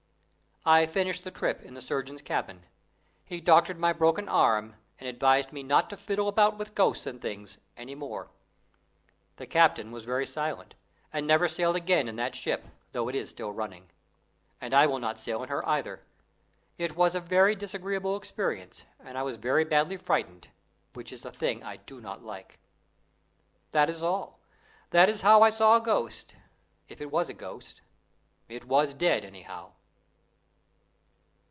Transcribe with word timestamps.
I 0.63 0.85
finished 0.85 1.23
the 1.23 1.31
trip 1.31 1.63
in 1.63 1.73
the 1.73 1.81
surgeon's 1.81 2.21
cabin. 2.21 2.67
He 3.25 3.41
doctored 3.41 3.79
my 3.79 3.93
broken 3.93 4.29
arm, 4.29 4.75
and 4.99 5.09
advised 5.09 5.51
me 5.51 5.63
not 5.63 5.89
to 5.89 5.97
"fiddle 5.97 6.27
about 6.27 6.59
with 6.59 6.75
ghosts 6.75 7.07
and 7.07 7.19
things" 7.19 7.57
any 7.75 7.95
more. 7.95 8.29
The 9.37 9.47
captain 9.47 9.91
was 9.91 10.05
very 10.05 10.27
silent, 10.27 10.75
and 11.11 11.25
never 11.25 11.47
sailed 11.47 11.75
again 11.75 12.07
in 12.07 12.15
that 12.17 12.35
ship, 12.35 12.67
though 12.91 13.07
it 13.07 13.15
is 13.15 13.31
still 13.31 13.51
running. 13.51 13.89
And 14.61 14.71
I 14.75 14.85
will 14.85 14.99
not 14.99 15.17
sail 15.19 15.41
in 15.41 15.49
her 15.49 15.67
either. 15.67 16.03
It 16.77 16.95
was 16.95 17.15
a 17.15 17.19
very 17.21 17.55
disagreeable 17.55 18.15
experience, 18.15 18.85
and 18.99 19.17
I 19.17 19.23
was 19.23 19.37
very 19.37 19.65
badly 19.65 19.97
frightened, 19.97 20.49
which 20.93 21.11
is 21.11 21.25
a 21.25 21.31
thing 21.31 21.63
I 21.63 21.77
do 21.77 21.99
not 21.99 22.23
like. 22.23 22.59
That 23.71 23.89
is 23.89 24.03
all. 24.03 24.37
That 24.91 25.09
is 25.09 25.21
how 25.21 25.41
I 25.41 25.49
saw 25.49 25.77
a 25.77 25.81
ghost 25.81 26.35
if 26.87 27.01
it 27.01 27.09
was 27.09 27.29
a 27.29 27.33
ghost. 27.33 27.81
It 28.47 28.65
was 28.65 28.93
dead, 28.93 29.25
anyhow. 29.25 29.71